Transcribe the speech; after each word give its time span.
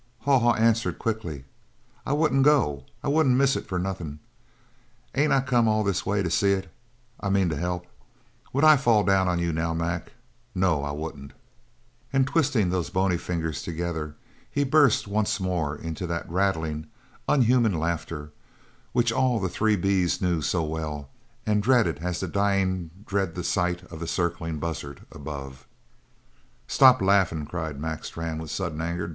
Haw 0.21 0.39
Haw 0.39 0.55
answered 0.55 0.97
quickly: 0.97 1.43
"I 2.07 2.13
wouldn't 2.13 2.41
go 2.43 2.85
I 3.03 3.07
wouldn't 3.07 3.37
miss 3.37 3.55
it 3.55 3.67
for 3.67 3.77
nothin'. 3.77 4.17
Ain't 5.13 5.31
I 5.31 5.41
come 5.41 5.67
all 5.67 5.83
this 5.83 6.07
way 6.07 6.23
to 6.23 6.31
see 6.31 6.53
it 6.53 6.71
I 7.19 7.29
mean 7.29 7.49
to 7.49 7.55
help? 7.55 7.85
Would 8.51 8.63
I 8.63 8.77
fall 8.77 9.03
down 9.03 9.27
on 9.27 9.37
you 9.37 9.53
now, 9.53 9.75
Mac? 9.75 10.13
No, 10.55 10.83
I 10.83 10.89
wouldn't!" 10.91 11.33
And 12.11 12.25
twisting 12.25 12.71
those 12.71 12.89
bony 12.89 13.15
fingers 13.15 13.61
together 13.61 14.15
he 14.49 14.63
burst 14.63 15.07
once 15.07 15.39
more 15.39 15.75
into 15.75 16.07
that 16.07 16.27
rattling, 16.27 16.87
unhuman 17.29 17.75
laughter 17.77 18.31
which 18.93 19.11
all 19.11 19.39
the 19.39 19.49
Three 19.49 19.75
B's 19.75 20.19
knew 20.19 20.41
so 20.41 20.63
well 20.63 21.11
and 21.45 21.61
dreaded 21.61 21.99
as 21.99 22.21
the 22.21 22.27
dying 22.27 22.89
dread 23.05 23.35
the 23.35 23.43
sight 23.43 23.83
of 23.91 23.99
the 23.99 24.07
circling 24.07 24.57
buzzard 24.57 25.01
above. 25.11 25.67
"Stop 26.65 27.03
laughin'!" 27.03 27.45
cried 27.45 27.79
Mac 27.79 28.03
Strann 28.03 28.39
with 28.39 28.49
sudden 28.49 28.81
anger. 28.81 29.07